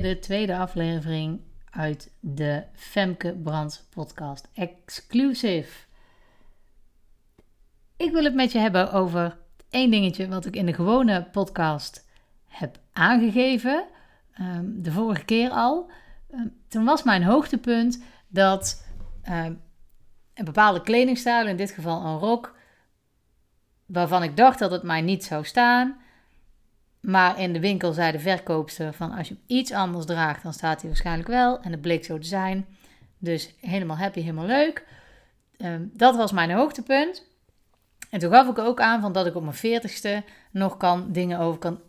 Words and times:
De 0.00 0.18
tweede 0.18 0.56
aflevering 0.56 1.40
uit 1.70 2.12
de 2.20 2.64
Femke 2.74 3.32
Brands 3.32 3.82
podcast 3.90 4.48
Exclusive. 4.54 5.86
Ik 7.96 8.12
wil 8.12 8.24
het 8.24 8.34
met 8.34 8.52
je 8.52 8.58
hebben 8.58 8.92
over 8.92 9.36
één 9.70 9.90
dingetje 9.90 10.28
wat 10.28 10.46
ik 10.46 10.56
in 10.56 10.66
de 10.66 10.72
gewone 10.72 11.24
podcast 11.32 12.08
heb 12.48 12.78
aangegeven. 12.92 13.86
Ehm, 14.32 14.64
de 14.66 14.92
vorige 14.92 15.24
keer 15.24 15.50
al. 15.50 15.90
Ehm, 16.30 16.48
toen 16.68 16.84
was 16.84 17.02
mijn 17.02 17.22
hoogtepunt 17.22 18.02
dat 18.28 18.86
ehm, 19.22 19.54
een 20.34 20.44
bepaalde 20.44 20.82
kledingstijl, 20.82 21.46
in 21.46 21.56
dit 21.56 21.70
geval 21.70 22.04
een 22.04 22.18
rok, 22.18 22.56
waarvan 23.86 24.22
ik 24.22 24.36
dacht 24.36 24.58
dat 24.58 24.70
het 24.70 24.82
mij 24.82 25.00
niet 25.00 25.24
zou 25.24 25.44
staan. 25.44 26.01
Maar 27.02 27.38
in 27.38 27.52
de 27.52 27.60
winkel 27.60 27.92
zei 27.92 28.12
de 28.12 28.18
verkoopster 28.18 28.92
van 28.92 29.12
als 29.12 29.28
je 29.28 29.36
iets 29.46 29.72
anders 29.72 30.06
draagt, 30.06 30.42
dan 30.42 30.52
staat 30.52 30.80
hij 30.80 30.90
waarschijnlijk 30.90 31.28
wel. 31.28 31.60
En 31.60 31.70
het 31.70 31.80
bleek 31.80 32.04
zo 32.04 32.18
te 32.18 32.26
zijn. 32.26 32.66
Dus 33.18 33.54
helemaal 33.60 33.96
happy, 33.96 34.20
helemaal 34.20 34.46
leuk. 34.46 34.84
Ehm, 35.56 35.86
dat 35.92 36.16
was 36.16 36.32
mijn 36.32 36.50
hoogtepunt. 36.50 37.30
En 38.10 38.18
toen 38.18 38.30
gaf 38.30 38.48
ik 38.48 38.58
ook 38.58 38.80
aan 38.80 39.00
van 39.00 39.12
dat 39.12 39.26
ik 39.26 39.34
op 39.34 39.42
mijn 39.42 39.54
veertigste 39.54 40.24
nog 40.50 40.76
kan 40.76 41.12
dingen 41.12 41.38
over 41.38 41.58
kan, 41.58 41.80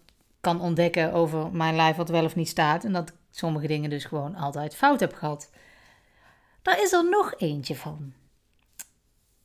kan 0.41 0.61
ontdekken 0.61 1.13
over 1.13 1.51
mijn 1.51 1.75
lijf 1.75 1.95
wat 1.95 2.09
wel 2.09 2.23
of 2.23 2.35
niet 2.35 2.49
staat. 2.49 2.83
En 2.83 2.93
dat 2.93 3.09
ik 3.09 3.15
sommige 3.31 3.67
dingen 3.67 3.89
dus 3.89 4.05
gewoon 4.05 4.35
altijd 4.35 4.75
fout 4.75 4.99
heb 4.99 5.13
gehad. 5.13 5.51
Daar 6.61 6.81
is 6.81 6.91
er 6.91 7.09
nog 7.09 7.33
eentje 7.37 7.75
van. 7.75 8.13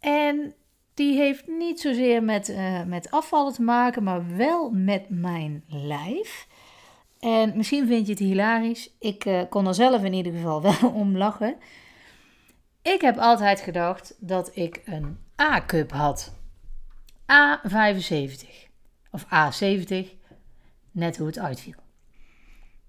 En 0.01 0.55
die 0.99 1.17
heeft 1.17 1.47
niet 1.47 1.81
zozeer 1.81 2.23
met, 2.23 2.49
uh, 2.49 2.83
met 2.83 3.11
afvallen 3.11 3.53
te 3.53 3.63
maken, 3.63 4.03
maar 4.03 4.37
wel 4.37 4.71
met 4.71 5.09
mijn 5.09 5.65
lijf. 5.69 6.47
En 7.19 7.57
misschien 7.57 7.87
vind 7.87 8.07
je 8.07 8.13
het 8.13 8.23
hilarisch. 8.23 8.91
Ik 8.99 9.25
uh, 9.25 9.43
kon 9.49 9.67
er 9.67 9.75
zelf 9.75 10.05
in 10.05 10.13
ieder 10.13 10.33
geval 10.33 10.63
wel 10.81 10.91
om 10.91 11.17
lachen. 11.17 11.57
Ik 12.83 13.01
heb 13.01 13.17
altijd 13.17 13.61
gedacht 13.61 14.15
dat 14.19 14.51
ik 14.57 14.83
een 14.85 15.19
A-cup 15.41 15.93
had. 15.93 16.35
A75 17.33 18.49
of 19.11 19.25
A70, 19.25 20.07
net 20.91 21.17
hoe 21.17 21.27
het 21.27 21.39
uitviel. 21.39 21.79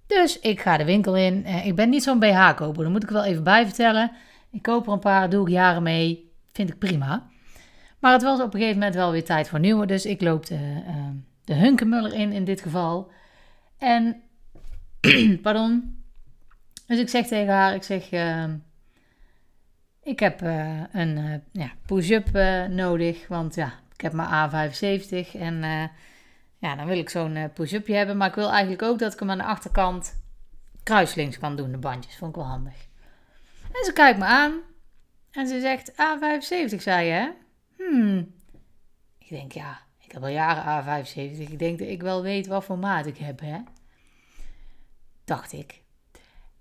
Dus 0.07 0.39
ik 0.39 0.59
ga 0.59 0.77
de 0.77 0.85
winkel 0.85 1.15
in. 1.15 1.43
Uh, 1.45 1.65
ik 1.65 1.75
ben 1.75 1.89
niet 1.89 2.03
zo'n 2.03 2.19
BH-koper, 2.19 2.83
dat 2.83 2.91
moet 2.91 3.03
ik 3.03 3.09
wel 3.09 3.23
even 3.23 3.43
bij 3.43 3.65
vertellen. 3.65 4.11
Ik 4.51 4.61
koop 4.61 4.87
er 4.87 4.93
een 4.93 4.99
paar, 4.99 5.29
doe 5.29 5.45
ik 5.45 5.51
jaren 5.51 5.83
mee. 5.83 6.31
Vind 6.51 6.69
ik 6.69 6.77
prima. 6.77 7.28
Maar 7.99 8.11
het 8.11 8.23
was 8.23 8.39
op 8.39 8.53
een 8.53 8.59
gegeven 8.59 8.79
moment 8.79 8.95
wel 8.95 9.11
weer 9.11 9.25
tijd 9.25 9.49
voor 9.49 9.59
nieuwe. 9.59 9.85
Dus 9.85 10.05
ik 10.05 10.21
loop 10.21 10.45
de, 10.45 10.83
uh, 10.87 11.07
de 11.43 11.53
Hunkemuller 11.53 12.13
in, 12.13 12.31
in 12.31 12.43
dit 12.43 12.61
geval. 12.61 13.11
En, 13.77 14.21
pardon. 15.43 16.03
Dus 16.87 16.99
ik 16.99 17.09
zeg 17.09 17.27
tegen 17.27 17.53
haar, 17.53 17.75
ik 17.75 17.83
zeg, 17.83 18.11
uh, 18.11 18.43
ik 20.03 20.19
heb 20.19 20.41
uh, 20.41 20.83
een 20.91 21.43
ja, 21.51 21.71
push-up 21.85 22.31
nodig. 22.69 23.27
Want 23.27 23.55
ja, 23.55 23.73
ik 23.93 24.01
heb 24.01 24.13
maar 24.13 24.49
A75 24.49 25.39
en 25.39 25.61
ja, 26.57 26.75
dan 26.75 26.85
wil 26.85 26.97
ik 26.97 27.09
zo'n 27.09 27.51
push-upje 27.53 27.95
hebben. 27.95 28.17
Maar 28.17 28.27
ik 28.27 28.35
wil 28.35 28.51
eigenlijk 28.51 28.81
ook 28.81 28.99
dat 28.99 29.13
ik 29.13 29.19
hem 29.19 29.31
aan 29.31 29.37
de 29.37 29.43
achterkant 29.43 30.19
kruislinks 30.83 31.39
kan 31.39 31.55
doen, 31.55 31.71
de 31.71 31.77
bandjes. 31.77 32.17
Vond 32.17 32.35
ik 32.35 32.41
wel 32.41 32.49
handig. 32.49 32.87
En 33.71 33.85
ze 33.85 33.93
kijkt 33.93 34.19
me 34.19 34.25
aan 34.25 34.53
en 35.31 35.47
ze 35.47 35.59
zegt, 35.59 35.91
A75 35.91 36.75
zei 36.81 37.05
je 37.05 37.11
hè? 37.11 37.29
Hmm. 37.79 38.33
Ik 39.17 39.29
denk, 39.29 39.51
ja, 39.51 39.79
ik 39.99 40.11
heb 40.11 40.21
al 40.21 40.27
jaren 40.27 41.05
A75. 41.05 41.39
Ik 41.39 41.59
denk 41.59 41.79
dat 41.79 41.87
ik 41.87 42.01
wel 42.01 42.21
weet 42.21 42.47
wat 42.47 42.63
voor 42.63 42.79
maat 42.79 43.05
ik 43.05 43.17
heb, 43.17 43.39
hè? 43.39 43.57
Dacht 45.23 45.53
ik. 45.53 45.81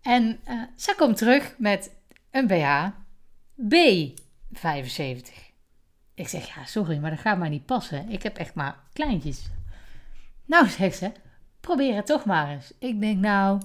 En 0.03 0.41
uh, 0.49 0.63
ze 0.77 0.95
komt 0.97 1.17
terug 1.17 1.55
met 1.59 1.95
een 2.31 2.47
BH 2.47 2.89
B75. 3.75 5.47
Ik 6.15 6.29
zeg, 6.29 6.55
ja, 6.55 6.65
sorry, 6.65 6.99
maar 6.99 7.11
dat 7.11 7.19
gaat 7.19 7.39
mij 7.39 7.49
niet 7.49 7.67
passen. 7.67 8.09
Ik 8.09 8.23
heb 8.23 8.37
echt 8.37 8.55
maar 8.55 8.77
kleintjes. 8.93 9.51
Nou, 10.45 10.69
zegt 10.69 10.97
ze, 10.97 11.13
probeer 11.61 11.97
het 11.97 12.07
toch 12.07 12.25
maar 12.25 12.51
eens. 12.51 12.73
Ik 12.79 13.01
denk, 13.01 13.19
nou, 13.19 13.61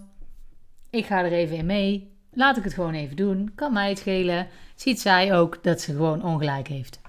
ik 0.90 1.06
ga 1.06 1.24
er 1.24 1.32
even 1.32 1.58
in 1.58 1.66
mee. 1.66 2.12
Laat 2.32 2.58
ik 2.58 2.64
het 2.64 2.74
gewoon 2.74 2.94
even 2.94 3.16
doen. 3.16 3.52
Kan 3.56 3.74
mij 3.74 3.90
het 3.90 3.98
schelen. 3.98 4.48
Ziet 4.76 5.02
zij 5.02 5.36
ook 5.36 5.64
dat 5.64 5.82
ze 5.82 5.92
gewoon 5.92 6.24
ongelijk 6.24 6.68
heeft. 6.68 7.02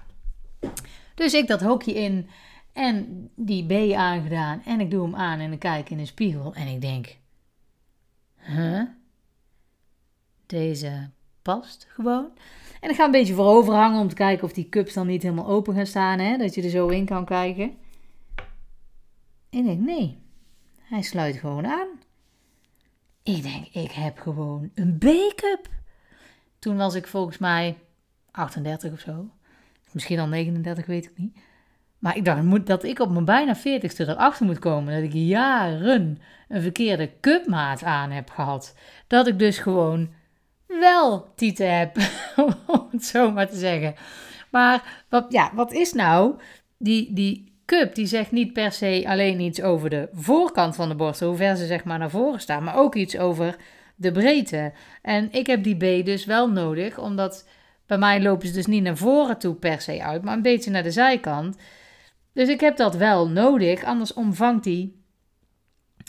Dus 1.15 1.33
ik 1.33 1.47
dat 1.47 1.61
hokje 1.61 1.93
in 1.93 2.29
en 2.73 3.29
die 3.35 3.65
B 3.65 3.93
aangedaan 3.93 4.61
en 4.65 4.79
ik 4.79 4.91
doe 4.91 5.03
hem 5.03 5.15
aan 5.15 5.39
en 5.39 5.51
ik 5.51 5.59
kijk 5.59 5.89
in 5.89 5.97
de 5.97 6.05
spiegel 6.05 6.53
en 6.53 6.67
ik 6.67 6.81
denk, 6.81 7.17
huh? 8.35 8.81
Deze 10.45 11.09
past 11.41 11.87
gewoon. 11.89 12.29
En 12.79 12.89
ik 12.89 12.95
ga 12.95 13.05
een 13.05 13.11
beetje 13.11 13.33
voorover 13.33 13.73
hangen 13.73 13.99
om 13.99 14.07
te 14.07 14.15
kijken 14.15 14.43
of 14.43 14.53
die 14.53 14.69
cups 14.69 14.93
dan 14.93 15.07
niet 15.07 15.23
helemaal 15.23 15.47
open 15.47 15.75
gaan 15.75 15.85
staan, 15.85 16.19
hè? 16.19 16.37
dat 16.37 16.55
je 16.55 16.61
er 16.61 16.69
zo 16.69 16.87
in 16.87 17.05
kan 17.05 17.25
kijken. 17.25 17.77
En 19.49 19.59
ik 19.59 19.65
denk, 19.65 19.79
nee, 19.79 20.17
hij 20.77 21.01
sluit 21.01 21.35
gewoon 21.35 21.67
aan. 21.67 21.87
Ik 23.23 23.43
denk, 23.43 23.67
ik 23.67 23.91
heb 23.91 24.19
gewoon 24.19 24.71
een 24.75 24.97
B-cup. 24.97 25.69
Toen 26.59 26.77
was 26.77 26.95
ik 26.95 27.07
volgens 27.07 27.37
mij 27.37 27.77
38 28.31 28.93
of 28.93 28.99
zo. 28.99 29.29
Misschien 29.95 30.19
al 30.19 30.27
39, 30.27 30.85
weet 30.85 31.05
ik 31.05 31.11
niet. 31.15 31.37
Maar 31.99 32.17
ik 32.17 32.25
dacht 32.25 32.65
dat 32.65 32.83
ik 32.83 32.99
op 32.99 33.11
mijn 33.11 33.25
bijna 33.25 33.57
40ste 33.57 33.97
erachter 33.97 34.45
moet 34.45 34.59
komen 34.59 34.93
dat 34.93 35.03
ik 35.03 35.13
jaren 35.13 36.19
een 36.47 36.61
verkeerde 36.61 37.11
cupmaat 37.21 37.83
aan 37.83 38.11
heb 38.11 38.29
gehad. 38.29 38.75
Dat 39.07 39.27
ik 39.27 39.39
dus 39.39 39.57
gewoon 39.57 40.09
wel 40.67 41.33
tieten 41.35 41.77
heb, 41.77 41.97
om 42.67 42.87
het 42.91 43.05
zo 43.05 43.31
maar 43.31 43.49
te 43.49 43.57
zeggen. 43.57 43.95
Maar 44.51 45.03
wat, 45.09 45.25
ja, 45.29 45.51
wat 45.53 45.73
is 45.73 45.93
nou 45.93 46.35
die, 46.77 47.13
die 47.13 47.53
cup? 47.65 47.95
Die 47.95 48.05
zegt 48.05 48.31
niet 48.31 48.53
per 48.53 48.71
se 48.71 49.03
alleen 49.07 49.39
iets 49.39 49.61
over 49.61 49.89
de 49.89 50.09
voorkant 50.11 50.75
van 50.75 50.89
de 50.89 50.95
borst, 50.95 51.19
hoe 51.19 51.35
ver 51.35 51.55
ze 51.55 51.65
zeg 51.65 51.83
maar 51.83 51.99
naar 51.99 52.09
voren 52.09 52.39
staan, 52.39 52.63
maar 52.63 52.77
ook 52.77 52.95
iets 52.95 53.17
over 53.17 53.55
de 53.95 54.11
breedte. 54.11 54.73
En 55.01 55.31
ik 55.31 55.47
heb 55.47 55.63
die 55.63 56.01
B 56.01 56.05
dus 56.05 56.25
wel 56.25 56.51
nodig, 56.51 56.99
omdat 56.99 57.45
bij 57.85 57.97
mij 57.97 58.21
lopen 58.21 58.47
ze 58.47 58.53
dus 58.53 58.65
niet 58.65 58.83
naar 58.83 58.97
voren 58.97 59.37
toe 59.37 59.55
per 59.55 59.81
se 59.81 60.03
uit, 60.03 60.23
maar 60.23 60.33
een 60.35 60.41
beetje 60.41 60.71
naar 60.71 60.83
de 60.83 60.91
zijkant. 60.91 61.57
Dus 62.33 62.49
ik 62.49 62.59
heb 62.59 62.77
dat 62.77 62.95
wel 62.95 63.29
nodig, 63.29 63.83
anders 63.83 64.13
omvangt 64.13 64.63
die 64.63 65.03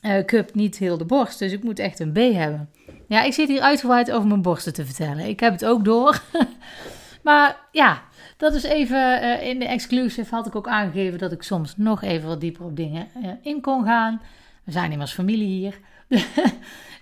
uh, 0.07 0.25
cup 0.25 0.55
niet 0.55 0.79
heel 0.79 0.99
de 0.99 1.05
borst. 1.05 1.39
Dus 1.39 1.53
ik 1.53 1.63
moet 1.63 1.79
echt 1.79 2.01
een 2.01 2.13
B 2.13 2.17
hebben. 2.17 2.71
Ja, 3.09 3.23
ik 3.23 3.33
zit 3.33 3.49
hier 3.49 3.61
uitgebreid 3.61 4.11
over 4.11 4.29
mijn 4.29 4.43
borsten 4.43 4.73
te 4.73 4.87
vertellen. 4.87 5.29
Ik 5.29 5.41
heb 5.41 5.53
het 5.53 5.65
ook 5.65 5.85
door. 5.85 6.23
maar 7.23 7.57
ja, 7.73 8.03
dat 8.37 8.55
is 8.55 8.63
even 8.63 9.23
uh, 9.23 9.43
in 9.43 9.59
de 9.59 9.67
exclusive 9.67 10.35
had 10.35 10.47
ik 10.47 10.57
ook 10.57 10.69
aangegeven 10.69 11.19
dat 11.19 11.33
ik 11.33 11.43
soms 11.43 11.77
nog 11.77 12.03
even 12.03 12.29
wat 12.29 12.41
dieper 12.41 12.65
op 12.65 12.77
dingen 12.77 13.09
uh, 13.23 13.31
in 13.43 13.61
kon 13.61 13.85
gaan. 13.85 14.21
We 14.65 14.73
zijn 14.73 14.93
immers 14.93 15.13
familie 15.13 15.49
hier. 15.49 15.79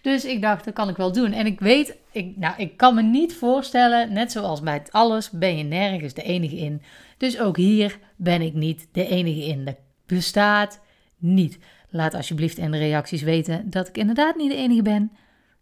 Dus 0.05 0.25
ik 0.25 0.43
dacht, 0.43 0.65
dat 0.65 0.75
kan 0.75 0.89
ik 0.89 0.97
wel 0.97 1.13
doen. 1.13 1.33
En 1.33 1.47
ik 1.47 1.61
weet, 1.61 1.97
ik, 2.13 2.37
nou, 2.37 2.55
ik 2.57 2.77
kan 2.77 2.95
me 2.95 3.03
niet 3.03 3.35
voorstellen, 3.35 4.13
net 4.13 4.33
zoals 4.33 4.61
bij 4.61 4.83
alles, 4.91 5.31
ben 5.31 5.57
je 5.57 5.65
nergens 5.65 6.15
de 6.15 6.23
enige 6.23 6.57
in. 6.57 6.83
Dus 7.17 7.39
ook 7.39 7.57
hier 7.57 7.99
ben 8.17 8.43
ik 8.43 8.55
niet 8.55 8.89
de 8.93 9.07
enige 9.07 9.45
in. 9.45 9.65
Dat 9.65 9.77
bestaat 10.07 10.81
niet. 11.19 11.59
Laat 11.91 12.15
alsjeblieft 12.15 12.59
in 12.59 12.71
de 12.71 12.79
reacties 12.79 13.23
weten 13.23 13.71
dat 13.71 13.89
ik 13.89 13.97
inderdaad 13.97 14.37
niet 14.37 14.51
de 14.51 14.57
enige 14.57 14.83
ben. 14.83 15.13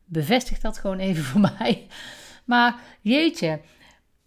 Bevestig 0.04 0.58
dat 0.58 0.78
gewoon 0.78 0.98
even 0.98 1.24
voor 1.30 1.40
mij. 1.40 1.86
Maar 2.44 2.76
jeetje. 3.00 3.60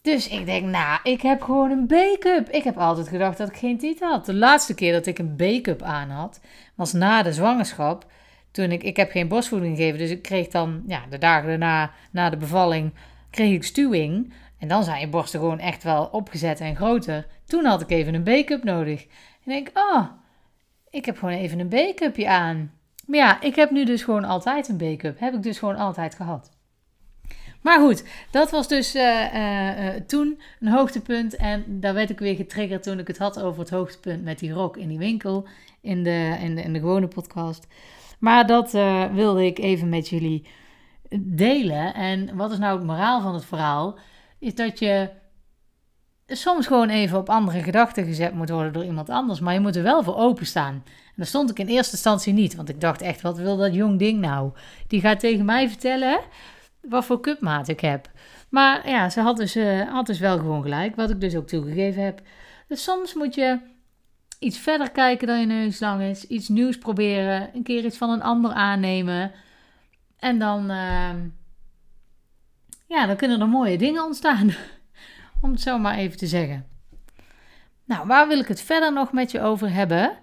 Dus 0.02 0.28
ik 0.28 0.46
denk, 0.46 0.66
nou, 0.66 1.00
ik 1.04 1.22
heb 1.22 1.42
gewoon 1.42 1.72
een 1.72 1.88
B-cup. 1.88 2.50
Ik 2.50 2.64
heb 2.64 2.78
altijd 2.78 3.08
gedacht 3.08 3.38
dat 3.38 3.50
ik 3.50 3.58
geen 3.58 3.78
titel 3.78 4.10
had. 4.10 4.26
De 4.26 4.34
laatste 4.34 4.74
keer 4.74 4.94
dat 4.94 5.06
ik 5.06 5.20
een 5.20 5.36
B-cup 5.36 5.82
aan 5.82 6.10
had, 6.10 6.40
was 6.76 6.94
na 6.94 7.24
de 7.24 7.34
zwangerschap 7.34 8.06
toen 8.56 8.72
ik, 8.72 8.84
ik 8.84 8.98
heb 8.98 9.12
geen 9.12 9.28
borstvoeding 9.28 9.78
gegeven, 9.78 10.00
dus 10.00 10.10
ik 10.10 10.22
kreeg 10.22 10.48
dan, 10.48 10.84
ja, 10.88 11.06
de 11.10 11.18
dagen 11.18 11.48
daarna, 11.48 11.92
na 12.12 12.30
de 12.30 12.38
bevalling, 12.38 12.94
kreeg 13.30 13.54
ik 13.54 13.64
stuwing. 13.64 14.34
En 14.60 14.68
dan 14.68 14.84
zijn 14.84 15.00
je 15.00 15.08
borsten 15.08 15.40
gewoon 15.40 15.60
echt 15.60 15.84
wel 15.84 16.06
opgezet 16.06 16.60
en 16.60 16.76
groter. 16.76 17.28
Toen 17.46 17.66
had 17.66 17.82
ik 17.82 17.90
even 17.90 18.14
een 18.14 18.24
B-cup 18.24 18.64
nodig. 18.64 19.02
En 19.04 19.52
denk, 19.52 19.70
oh, 19.74 20.06
ik 20.90 21.06
heb 21.06 21.18
gewoon 21.18 21.36
even 21.36 21.60
een 21.60 21.68
B-cupje 21.68 22.30
aan. 22.30 22.72
Maar 23.06 23.20
ja, 23.20 23.42
ik 23.42 23.56
heb 23.56 23.72
nu 23.72 23.86
dus 23.86 24.04
gewoon 24.04 24.24
altijd 24.24 24.68
een 24.68 24.96
B-cup. 24.96 25.20
Heb 25.20 25.34
ik 25.34 25.44
dus 25.44 25.60
gewoon 25.60 25.76
altijd 25.76 26.16
gehad. 26.16 26.52
Maar 27.62 27.80
goed, 27.80 28.04
dat 28.32 28.52
was 28.52 28.68
dus 28.68 28.96
uh, 28.96 29.34
uh, 29.34 29.90
toen 30.08 30.42
een 30.60 30.68
hoogtepunt. 30.68 31.36
En 31.36 31.64
daar 31.68 31.94
werd 31.94 32.10
ik 32.10 32.20
weer 32.20 32.36
getriggerd 32.36 32.84
toen 32.84 33.00
ik 33.00 33.08
het 33.08 33.18
had 33.18 33.42
over 33.42 33.60
het 33.60 33.70
hoogtepunt 33.70 34.24
met 34.24 34.40
die 34.40 34.52
rok 34.52 34.78
in 34.78 34.88
die 34.88 34.98
winkel. 34.98 35.48
In 35.82 36.04
de, 36.04 36.38
in 36.40 36.56
de, 36.56 36.62
in 36.62 36.74
de 36.74 36.80
gewone 36.80 37.08
podcast. 37.08 37.68
Maar 38.26 38.48
dat 38.48 38.74
uh, 38.74 39.06
wilde 39.14 39.46
ik 39.46 39.60
even 39.60 39.90
met 39.90 40.10
jullie 40.10 40.48
delen. 41.20 41.94
En 41.94 42.36
wat 42.36 42.52
is 42.52 42.58
nou 42.58 42.78
het 42.78 42.88
moraal 42.88 43.22
van 43.22 43.34
het 43.34 43.46
verhaal? 43.46 43.98
Is 44.40 44.56
dat 44.56 44.80
je 44.80 45.10
soms 46.28 46.68
gewoon 46.68 46.90
even 46.90 47.18
op 47.18 47.30
andere 47.30 47.64
gedachten 47.64 48.06
gezet 48.06 48.34
moet 48.34 48.50
worden 48.50 48.74
door 48.74 48.84
iemand 48.84 49.10
anders. 49.10 49.40
Maar 49.40 49.54
je 49.54 49.60
moet 49.60 49.76
er 49.76 49.84
wel 49.84 50.04
voor 50.04 50.16
openstaan. 50.16 50.84
dat 51.16 51.28
stond 51.28 51.50
ik 51.50 51.60
in 51.60 51.68
eerste 51.68 51.92
instantie 51.92 52.34
niet, 52.34 52.56
want 52.56 52.70
ik 52.70 52.82
dacht 52.82 53.02
echt, 53.02 53.22
wat 53.22 53.38
wil 53.38 53.58
dat 53.58 53.74
jong 53.74 54.00
ding 54.00 54.20
nou? 54.20 54.52
Die 54.88 55.02
gaat 55.02 55.20
tegen 55.20 55.46
mij 55.46 55.70
vertellen 55.70 56.20
wat 56.82 57.06
voor 57.06 57.20
cupmaat 57.20 57.68
ik 57.68 57.80
heb. 57.80 58.10
Maar 58.50 58.90
ja, 58.90 59.10
ze 59.10 59.22
had 59.22 59.38
dus, 59.38 59.56
uh, 59.56 59.92
had 59.92 60.06
dus 60.06 60.20
wel 60.20 60.38
gewoon 60.38 60.62
gelijk, 60.62 60.96
wat 60.96 61.10
ik 61.10 61.22
dus 61.22 61.36
ook 61.36 61.48
toegegeven 61.48 62.04
heb. 62.04 62.22
Dus 62.68 62.84
soms 62.84 63.14
moet 63.14 63.36
je 63.36 63.60
iets 64.40 64.58
verder 64.58 64.92
kijken 64.92 65.28
dan 65.28 65.40
je 65.40 65.46
neus 65.46 65.80
lang 65.80 66.02
is, 66.02 66.28
iets 66.28 66.48
nieuws 66.48 66.78
proberen, 66.78 67.50
een 67.54 67.64
keer 67.64 67.86
iets 67.86 67.98
van 67.98 68.10
een 68.10 68.22
ander 68.22 68.52
aannemen. 68.52 69.32
En 70.20 70.40
dan, 70.40 70.72
uh, 70.72 71.14
ja, 72.88 73.06
dan 73.06 73.16
kunnen 73.16 73.42
er 73.42 73.48
mooie 73.48 73.78
dingen 73.78 74.04
ontstaan. 74.04 74.52
Om 75.42 75.52
het 75.52 75.62
zo 75.62 75.78
maar 75.78 75.96
even 75.96 76.18
te 76.18 76.28
zeggen. 76.28 76.68
Nou, 77.86 78.08
waar 78.08 78.28
wil 78.28 78.40
ik 78.40 78.48
het 78.48 78.62
verder 78.62 78.94
nog 78.94 79.12
met 79.12 79.32
je 79.32 79.42
over 79.42 79.74
hebben? 79.74 80.18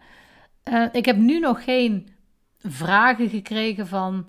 Uh, 0.64 0.86
ik 0.92 1.04
heb 1.04 1.16
nu 1.16 1.38
nog 1.38 1.64
geen 1.64 2.08
vragen 2.58 3.28
gekregen 3.28 3.86
van 3.86 4.26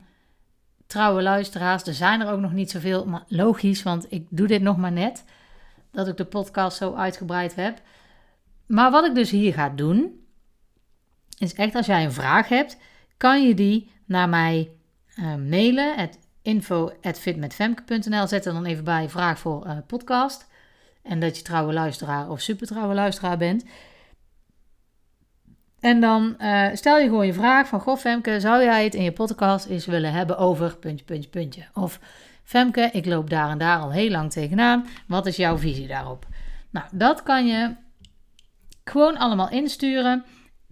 trouwe 0.88 1.22
luisteraars. 1.22 1.84
Er 1.84 1.94
zijn 1.94 2.22
er 2.22 2.32
ook 2.32 2.40
nog 2.40 2.54
niet 2.54 2.72
zoveel, 2.72 3.06
maar 3.06 3.24
logisch, 3.28 3.84
want 3.84 4.12
ik 4.12 4.28
doe 4.30 4.48
dit 4.48 4.62
nog 4.62 4.78
maar 4.78 4.92
net. 4.92 5.26
Dat 5.92 6.08
ik 6.08 6.18
de 6.18 6.26
podcast 6.26 6.78
zo 6.78 6.94
uitgebreid 6.94 7.56
heb. 7.56 7.82
Maar 8.66 8.92
wat 8.92 9.06
ik 9.06 9.16
dus 9.16 9.30
hier 9.30 9.54
ga 9.54 9.70
doen, 9.70 10.26
is 11.38 11.54
echt 11.54 11.76
als 11.76 11.86
jij 11.86 12.04
een 12.04 12.12
vraag 12.12 12.48
hebt, 12.48 12.78
kan 13.18 13.48
je 13.48 13.54
die 13.54 13.92
naar 14.06 14.30
mij 14.30 14.72
uh, 15.20 15.36
mailen. 15.36 15.96
Het 15.96 16.20
info.fitmetfemke.nl 16.42 18.28
Zet 18.28 18.46
er 18.46 18.54
dan 18.54 18.66
even 18.66 18.84
bij 18.84 19.10
vraag 19.10 19.40
voor 19.40 19.68
uh, 19.68 19.78
podcast. 19.88 20.48
En 21.04 21.20
dat 21.20 21.38
je 21.38 21.44
trouwe 21.44 21.74
luisteraar 21.74 22.30
of 22.30 22.42
supertrouwe 22.42 22.94
luisteraar 22.94 23.38
bent. 23.38 23.66
En 25.80 26.00
dan 26.00 26.36
uh, 26.40 26.68
stel 26.74 26.98
je 26.98 27.08
gewoon 27.08 27.26
je 27.26 27.34
vraag 27.34 27.68
van... 27.68 27.80
Goh 27.80 27.98
Femke, 27.98 28.40
zou 28.40 28.64
jij 28.64 28.84
het 28.84 28.96
in 28.96 29.04
je 29.04 29.12
podcast 29.12 29.66
eens 29.66 29.86
willen 29.86 30.12
hebben 30.12 30.38
over 30.38 30.78
puntje, 30.78 31.06
puntje, 31.06 31.30
puntje? 31.30 31.66
Of 31.74 32.00
Femke, 32.44 32.90
ik 32.92 33.06
loop 33.06 33.30
daar 33.30 33.50
en 33.50 33.58
daar 33.58 33.80
al 33.80 33.92
heel 33.92 34.10
lang 34.10 34.32
tegenaan. 34.32 34.88
Wat 35.08 35.26
is 35.26 35.36
jouw 35.36 35.58
visie 35.58 35.88
daarop? 35.88 36.28
Nou, 36.70 36.86
dat 36.92 37.24
kan 37.24 37.48
je 37.48 37.76
gewoon 38.84 39.18
allemaal 39.18 39.50
insturen. 39.50 40.26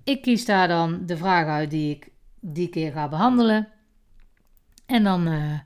Ik 0.04 0.22
kies 0.22 0.46
daar 0.46 0.68
dan 0.68 1.06
de 1.06 1.18
vraag 1.18 1.48
uit 1.48 1.70
die 1.70 1.96
ik 1.96 2.10
die 2.40 2.70
keer 2.70 2.92
ga 2.92 3.10
behandelen. 3.10 3.68
En 4.86 5.04
dan 5.04 5.28
uh, 5.28 5.60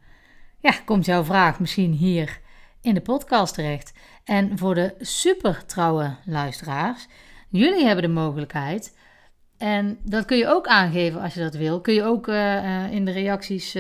ja, 0.60 0.72
komt 0.86 1.06
jouw 1.06 1.24
vraag 1.24 1.60
misschien 1.60 1.92
hier 1.92 2.40
in 2.82 2.94
de 2.94 3.02
podcast 3.02 3.54
terecht. 3.54 3.94
En 4.24 4.58
voor 4.58 4.76
de 4.76 4.96
super 5.00 5.66
trouwe 5.66 6.16
luisteraars, 6.26 7.08
jullie 7.50 7.86
hebben 7.86 8.04
de 8.04 8.20
mogelijkheid. 8.20 8.98
En 9.58 10.00
dat 10.04 10.26
kun 10.26 10.38
je 10.38 10.48
ook 10.48 10.68
aangeven 10.68 11.22
als 11.22 11.34
je 11.34 11.40
dat 11.40 11.54
wil. 11.54 11.82
Kun 11.82 11.94
je 11.94 12.04
ook 12.04 12.28
uh, 12.28 12.92
in 12.92 13.06
de 13.06 13.12
reacties 13.12 13.74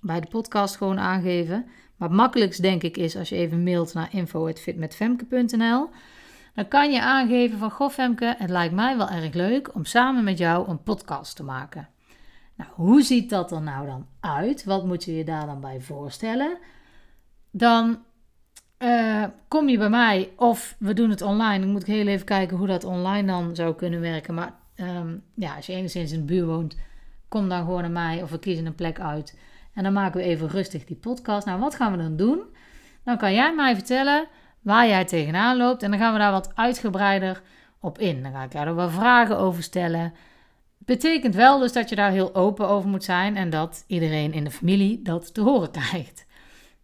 bij 0.00 0.20
de 0.20 0.28
podcast 0.30 0.76
gewoon 0.76 0.98
aangeven. 0.98 1.66
Maar 1.96 2.08
het 2.08 2.20
makkelijkst 2.20 2.62
denk 2.62 2.82
ik 2.82 2.96
is 2.96 3.16
als 3.16 3.28
je 3.28 3.36
even 3.36 3.62
mailt 3.62 3.94
naar 3.94 4.08
info.fitmetfemke.nl. 4.12 5.88
Dan 6.54 6.68
kan 6.68 6.92
je 6.92 7.02
aangeven 7.02 7.58
van, 7.58 7.70
goh 7.70 7.90
Femke, 7.90 8.34
het 8.38 8.50
lijkt 8.50 8.74
mij 8.74 8.96
wel 8.96 9.08
erg 9.08 9.34
leuk 9.34 9.74
om 9.74 9.84
samen 9.84 10.24
met 10.24 10.38
jou 10.38 10.68
een 10.68 10.82
podcast 10.82 11.36
te 11.36 11.42
maken. 11.42 11.88
Nou, 12.56 12.70
hoe 12.74 13.02
ziet 13.02 13.30
dat 13.30 13.52
er 13.52 13.62
nou 13.62 13.86
dan 13.86 14.06
uit? 14.20 14.64
Wat 14.64 14.86
moet 14.86 15.04
je 15.04 15.16
je 15.16 15.24
daar 15.24 15.46
dan 15.46 15.60
bij 15.60 15.80
voorstellen? 15.80 16.58
Dan 17.50 18.02
uh, 18.78 19.24
kom 19.48 19.68
je 19.68 19.78
bij 19.78 19.88
mij 19.88 20.30
of 20.36 20.76
we 20.78 20.92
doen 20.94 21.10
het 21.10 21.22
online. 21.22 21.60
Dan 21.60 21.72
moet 21.72 21.80
ik 21.80 21.94
heel 21.94 22.06
even 22.06 22.26
kijken 22.26 22.56
hoe 22.56 22.66
dat 22.66 22.84
online 22.84 23.26
dan 23.26 23.56
zou 23.56 23.74
kunnen 23.74 24.00
werken. 24.00 24.34
Maar 24.34 24.54
um, 24.76 25.22
ja, 25.34 25.56
als 25.56 25.66
je 25.66 25.72
enigszins 25.72 26.12
in 26.12 26.18
de 26.18 26.24
buurt 26.24 26.46
woont, 26.46 26.76
kom 27.28 27.48
dan 27.48 27.64
gewoon 27.64 27.80
naar 27.80 27.90
mij 27.90 28.22
of 28.22 28.30
we 28.30 28.38
kiezen 28.38 28.66
een 28.66 28.74
plek 28.74 29.00
uit. 29.00 29.38
En 29.74 29.82
dan 29.82 29.92
maken 29.92 30.20
we 30.20 30.26
even 30.26 30.48
rustig 30.48 30.84
die 30.84 30.96
podcast. 30.96 31.46
Nou, 31.46 31.60
wat 31.60 31.74
gaan 31.74 31.92
we 31.92 31.98
dan 31.98 32.16
doen? 32.16 32.42
Dan 33.04 33.18
kan 33.18 33.32
jij 33.32 33.54
mij 33.54 33.74
vertellen 33.74 34.28
waar 34.62 34.88
jij 34.88 35.04
tegenaan 35.04 35.56
loopt. 35.56 35.82
En 35.82 35.90
dan 35.90 36.00
gaan 36.00 36.12
we 36.12 36.18
daar 36.18 36.32
wat 36.32 36.52
uitgebreider 36.54 37.42
op 37.80 37.98
in. 37.98 38.22
Dan 38.22 38.32
ga 38.32 38.42
ik 38.42 38.50
daar 38.50 38.74
wat 38.74 38.90
vragen 38.90 39.38
over 39.38 39.62
stellen. 39.62 40.12
Betekent 40.78 41.34
wel 41.34 41.58
dus 41.58 41.72
dat 41.72 41.88
je 41.88 41.96
daar 41.96 42.10
heel 42.10 42.34
open 42.34 42.68
over 42.68 42.88
moet 42.88 43.04
zijn 43.04 43.36
en 43.36 43.50
dat 43.50 43.84
iedereen 43.86 44.32
in 44.32 44.44
de 44.44 44.50
familie 44.50 45.02
dat 45.02 45.34
te 45.34 45.40
horen 45.40 45.70
krijgt. 45.80 46.26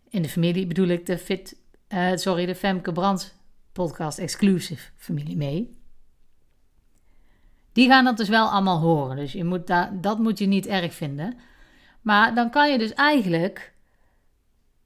In 0.09 0.23
de 0.23 0.29
familie 0.29 0.67
bedoel 0.67 0.89
ik 0.89 1.07
de 1.07 1.19
Fit, 1.19 1.57
uh, 1.89 2.11
sorry, 2.15 2.47
de 2.47 2.55
Femke 2.55 2.93
Brands 2.93 3.33
podcast 3.73 4.19
exclusive 4.19 4.91
familie 4.97 5.37
mee. 5.37 5.77
Die 7.73 7.89
gaan 7.89 8.05
dat 8.05 8.17
dus 8.17 8.29
wel 8.29 8.49
allemaal 8.49 8.79
horen. 8.79 9.17
Dus 9.17 9.33
je 9.33 9.45
moet 9.45 9.67
daar, 9.67 10.01
dat 10.01 10.19
moet 10.19 10.39
je 10.39 10.47
niet 10.47 10.67
erg 10.67 10.95
vinden. 10.95 11.39
Maar 12.01 12.35
dan 12.35 12.51
kan 12.51 12.73
je 12.73 12.79
dus 12.79 12.95
eigenlijk 12.95 13.73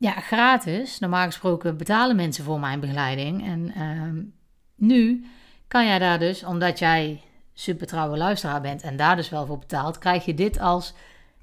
ja, 0.03 0.13
gratis. 0.13 0.99
Normaal 0.99 1.25
gesproken 1.25 1.77
betalen 1.77 2.17
mensen 2.17 2.45
voor 2.45 2.61
mijn 2.61 2.81
begeleiding. 2.81 3.47
En 3.47 3.73
uh, 3.77 4.25
nu 4.75 5.27
kan 5.69 5.87
jij 5.87 5.99
daar 5.99 6.19
dus, 6.19 6.45
omdat 6.45 6.79
jij 6.79 7.23
super 7.53 7.87
trouwe 7.87 8.17
luisteraar 8.17 8.61
bent 8.61 8.83
en 8.83 8.97
daar 8.97 9.17
dus 9.17 9.29
wel 9.29 9.47
voor 9.47 9.59
betaalt, 9.59 9.99
krijg 9.99 10.25
je 10.25 10.35
dit 10.35 10.61
als 10.61 10.95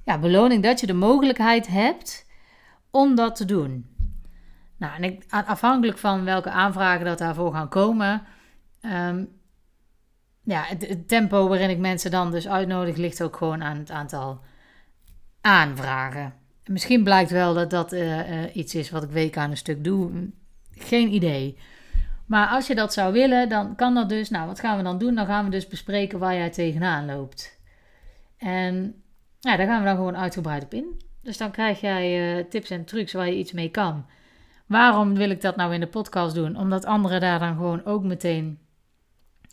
ja, 0.03 0.19
beloning 0.19 0.63
dat 0.63 0.79
je 0.79 0.87
de 0.87 0.93
mogelijkheid 0.93 1.67
hebt 1.67 2.25
om 2.91 3.15
dat 3.15 3.35
te 3.35 3.45
doen. 3.45 3.95
Nou, 4.77 4.95
en 4.95 5.03
ik, 5.03 5.23
afhankelijk 5.29 5.97
van 5.97 6.23
welke 6.23 6.49
aanvragen 6.49 7.05
dat 7.05 7.17
daarvoor 7.17 7.53
gaan 7.53 7.69
komen, 7.69 8.23
um, 8.81 9.29
ja, 10.43 10.63
het, 10.63 11.07
tempo 11.07 11.47
waarin 11.47 11.69
ik 11.69 11.77
mensen 11.77 12.11
dan 12.11 12.31
dus 12.31 12.47
uitnodig 12.47 12.95
ligt 12.95 13.23
ook 13.23 13.35
gewoon 13.35 13.63
aan 13.63 13.77
het 13.77 13.91
aantal 13.91 14.41
aanvragen. 15.41 16.38
Misschien 16.69 17.03
blijkt 17.03 17.31
wel 17.31 17.53
dat 17.53 17.69
dat 17.69 17.93
uh, 17.93 18.29
uh, 18.29 18.55
iets 18.55 18.75
is 18.75 18.89
wat 18.89 19.03
ik 19.03 19.09
week 19.09 19.37
aan 19.37 19.49
een 19.51 19.57
stuk 19.57 19.83
doe. 19.83 20.29
Geen 20.71 21.13
idee. 21.13 21.57
Maar 22.25 22.47
als 22.47 22.67
je 22.67 22.75
dat 22.75 22.93
zou 22.93 23.13
willen, 23.13 23.49
dan 23.49 23.75
kan 23.75 23.95
dat 23.95 24.09
dus. 24.09 24.29
Nou, 24.29 24.47
wat 24.47 24.59
gaan 24.59 24.77
we 24.77 24.83
dan 24.83 24.97
doen? 24.97 25.15
Dan 25.15 25.25
gaan 25.25 25.45
we 25.45 25.51
dus 25.51 25.67
bespreken 25.67 26.19
waar 26.19 26.33
jij 26.33 26.49
tegenaan 26.49 27.05
loopt. 27.05 27.59
En 28.37 29.01
ja, 29.39 29.55
daar 29.55 29.67
gaan 29.67 29.79
we 29.79 29.85
dan 29.85 29.95
gewoon 29.95 30.17
uitgebreid 30.17 30.63
op 30.63 30.73
in. 30.73 31.01
Dus 31.21 31.37
dan 31.37 31.51
krijg 31.51 31.81
jij 31.81 32.37
uh, 32.37 32.45
tips 32.49 32.69
en 32.69 32.85
trucs 32.85 33.13
waar 33.13 33.27
je 33.27 33.37
iets 33.37 33.51
mee 33.51 33.69
kan. 33.69 34.05
Waarom 34.65 35.15
wil 35.15 35.29
ik 35.29 35.41
dat 35.41 35.55
nou 35.55 35.73
in 35.73 35.79
de 35.79 35.87
podcast 35.87 36.35
doen? 36.35 36.57
Omdat 36.57 36.85
anderen 36.85 37.21
daar 37.21 37.39
dan 37.39 37.55
gewoon 37.55 37.85
ook 37.85 38.03
meteen 38.03 38.59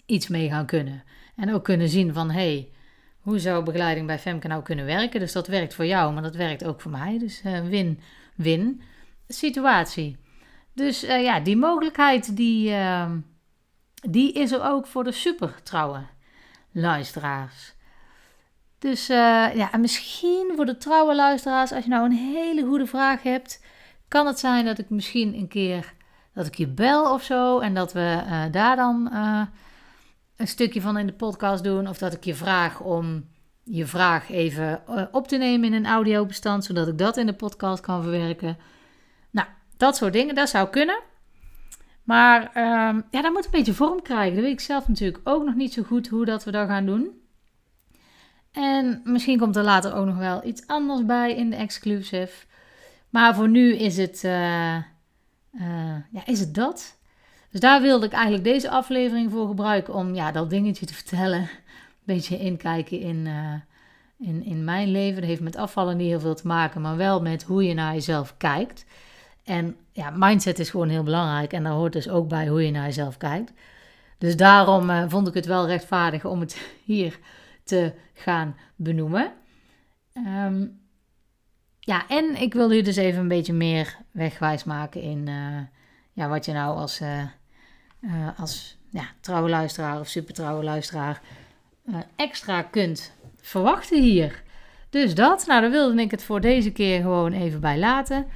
iets 0.07 0.29
mee 0.29 0.49
gaan 0.49 0.67
kunnen. 0.67 1.03
En 1.37 1.55
ook 1.55 1.65
kunnen 1.65 1.89
zien 1.89 2.13
van, 2.13 2.31
hey, 2.31 2.69
hoe 3.27 3.39
zou 3.39 3.65
begeleiding 3.65 4.07
bij 4.07 4.19
Femke 4.19 4.49
nou 4.49 4.63
kunnen 4.63 4.85
werken? 4.85 5.21
Dus 5.21 5.33
dat 5.33 5.47
werkt 5.47 5.75
voor 5.75 5.87
jou, 5.87 6.13
maar 6.13 6.23
dat 6.23 6.35
werkt 6.35 6.65
ook 6.65 6.81
voor 6.81 6.91
mij. 6.91 7.19
Dus 7.19 7.43
win-win 7.43 8.81
uh, 8.81 8.85
situatie. 9.29 10.17
Dus 10.73 11.05
uh, 11.05 11.23
ja, 11.23 11.41
die 11.41 11.57
mogelijkheid 11.57 12.37
die, 12.37 12.71
uh, 12.71 13.11
die 14.11 14.33
is 14.33 14.53
er 14.53 14.63
ook 14.63 14.87
voor 14.87 15.05
de 15.05 15.13
super 15.13 15.63
trouwe 15.63 16.03
luisteraars. 16.73 17.75
Dus 18.79 19.11
uh, 19.11 19.55
ja, 19.55 19.71
misschien 19.79 20.53
voor 20.57 20.67
de 20.67 20.77
trouwe 20.77 21.15
luisteraars, 21.15 21.73
als 21.73 21.85
je 21.85 21.91
nou 21.91 22.05
een 22.05 22.35
hele 22.35 22.65
goede 22.65 22.87
vraag 22.87 23.23
hebt, 23.23 23.65
kan 24.09 24.27
het 24.27 24.39
zijn 24.39 24.65
dat 24.65 24.79
ik 24.79 24.91
misschien 24.91 25.35
een 25.35 25.49
keer 25.49 25.95
dat 26.35 26.47
ik 26.47 26.55
je 26.55 26.69
bel 26.69 27.13
of 27.13 27.23
zo 27.23 27.59
en 27.59 27.75
dat 27.75 27.93
we 27.93 28.23
daar 28.51 28.77
dan 28.77 29.11
een 30.37 30.49
stukje 30.49 30.81
van 30.81 30.99
in 30.99 31.07
de 31.07 31.13
podcast 31.13 31.65
doen. 31.65 31.89
Of 31.89 31.99
dat 31.99 32.13
ik 32.13 32.25
je 32.25 32.35
vraag 32.35 32.81
om 32.81 33.25
je 33.63 33.87
vraag 33.87 34.31
even 34.31 34.83
op 35.13 35.29
te 35.29 35.37
nemen 35.37 35.67
in 35.67 35.73
een 35.73 35.87
audiobestand, 35.87 36.65
zodat 36.65 36.89
ik 36.89 36.99
dat 36.99 37.17
in 37.17 37.27
de 37.27 37.33
podcast 37.33 37.83
kan 37.83 38.03
verwerken. 38.03 38.59
Nou, 39.31 39.49
dat 39.77 39.97
soort 39.97 40.13
dingen, 40.13 40.35
dat 40.35 40.49
zou 40.49 40.69
kunnen. 40.69 41.01
Maar 42.03 42.41
um, 42.43 43.05
ja, 43.11 43.23
dat 43.23 43.33
moet 43.33 43.45
een 43.45 43.51
beetje 43.51 43.75
vorm 43.75 44.03
krijgen. 44.03 44.35
Dat 44.35 44.45
weet 44.45 44.53
ik 44.53 44.61
zelf 44.61 44.89
natuurlijk 44.89 45.21
ook 45.25 45.45
nog 45.45 45.55
niet 45.55 45.73
zo 45.73 45.83
goed 45.83 46.09
hoe 46.09 46.25
dat 46.25 46.45
we 46.45 46.51
dat 46.51 46.69
gaan 46.69 46.87
doen. 46.87 47.21
En 48.53 49.01
misschien 49.05 49.39
komt 49.39 49.57
er 49.57 49.63
later 49.63 49.95
ook 49.95 50.07
nog 50.07 50.17
wel 50.17 50.47
iets 50.47 50.67
anders 50.67 51.05
bij 51.05 51.35
in 51.35 51.51
de 51.51 51.57
exclusive. 51.57 52.47
Maar 53.11 53.35
voor 53.35 53.49
nu 53.49 53.75
is 53.75 53.97
het, 53.97 54.23
uh, 54.25 54.77
uh, 55.53 55.97
ja, 56.11 56.27
is 56.27 56.41
het 56.41 56.55
dat. 56.55 56.96
Dus 57.57 57.65
daar 57.65 57.83
wilde 57.83 58.07
ik 58.07 58.13
eigenlijk 58.13 58.45
deze 58.45 58.71
aflevering 58.71 59.31
voor 59.31 59.49
gebruiken 59.49 59.95
om 59.95 60.15
ja, 60.15 60.33
dat 60.33 60.51
dingetje 60.51 60.87
te 60.87 60.95
vertellen. 60.95 61.41
Een 61.41 61.49
beetje 62.05 62.39
inkijken 62.39 63.01
in, 63.01 63.27
uh, 63.27 63.55
in, 64.19 64.45
in 64.45 64.65
mijn 64.65 64.89
leven. 64.89 65.21
Dat 65.21 65.29
heeft 65.29 65.41
met 65.41 65.57
afvallen 65.57 65.97
niet 65.97 66.09
heel 66.09 66.21
veel 66.21 66.35
te 66.35 66.47
maken, 66.47 66.81
maar 66.81 66.97
wel 66.97 67.23
met 67.23 67.43
hoe 67.43 67.65
je 67.65 67.75
naar 67.75 67.95
jezelf 67.95 68.35
kijkt. 68.37 68.85
En 69.45 69.77
ja, 69.93 70.11
mindset 70.17 70.59
is 70.59 70.71
gewoon 70.71 70.89
heel 70.89 71.03
belangrijk. 71.03 71.53
En 71.53 71.63
daar 71.63 71.73
hoort 71.73 71.93
dus 71.93 72.09
ook 72.09 72.29
bij 72.29 72.49
hoe 72.49 72.65
je 72.65 72.71
naar 72.71 72.85
jezelf 72.85 73.17
kijkt. 73.17 73.53
Dus 74.19 74.37
daarom 74.37 74.91
uh, 74.91 75.05
vond 75.09 75.29
ik 75.29 75.35
het 75.35 75.47
wel 75.47 75.67
rechtvaardig 75.67 76.25
om 76.25 76.41
het 76.41 76.61
hier 76.85 77.19
te 77.65 77.93
gaan 78.15 78.57
benoemen. 78.75 79.33
Um, 80.15 80.81
ja, 81.81 82.09
en 82.09 82.41
ik 82.41 82.55
wil 82.55 82.73
u 82.73 82.83
dus 82.83 82.97
even 82.97 83.21
een 83.21 83.29
beetje 83.29 83.53
meer 83.53 83.97
wegwijs 84.11 84.65
maken 84.65 85.01
in 85.01 85.27
uh, 85.27 85.59
ja, 86.13 86.29
wat 86.29 86.45
je 86.45 86.53
nou 86.53 86.77
als, 86.77 87.01
als 88.37 88.77
ja, 88.91 89.05
trouwe 89.21 89.49
luisteraar 89.49 90.01
of 90.01 90.09
super 90.09 90.35
trouwe 90.35 90.65
luisteraar 90.65 91.23
eh, 91.87 91.95
extra 92.17 92.63
kunt 92.63 93.13
verwachten 93.41 94.03
hier. 94.03 94.43
Dus 94.91 95.15
dat, 95.15 95.47
nou, 95.47 95.61
daar 95.61 95.71
wilde 95.71 96.01
ik 96.01 96.11
het 96.11 96.23
voor 96.23 96.41
deze 96.41 96.73
keer 96.73 97.01
gewoon 97.01 97.33
even 97.33 97.61
bij 97.61 97.79
laten. 97.79 98.27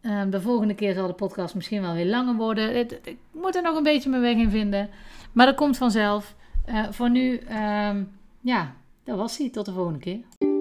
Ehm, 0.00 0.30
de 0.30 0.40
volgende 0.40 0.74
keer 0.74 0.94
zal 0.94 1.06
de 1.06 1.12
podcast 1.12 1.54
misschien 1.54 1.80
wel 1.80 1.94
weer 1.94 2.06
langer 2.06 2.34
worden. 2.34 2.76
ik 2.76 3.16
moet 3.30 3.56
er 3.56 3.62
nog 3.62 3.76
een 3.76 3.82
beetje 3.82 4.10
mijn 4.10 4.22
weg 4.22 4.36
in 4.36 4.50
vinden. 4.50 4.90
Maar 5.32 5.46
dat 5.46 5.54
komt 5.54 5.76
vanzelf. 5.76 6.34
Uh, 6.68 6.86
voor 6.90 7.10
nu, 7.10 7.40
um, 7.88 8.10
ja, 8.40 8.74
dat 9.04 9.16
was 9.16 9.38
hij. 9.38 9.50
Tot 9.50 9.64
de 9.64 9.72
volgende 9.72 9.98
keer. 9.98 10.51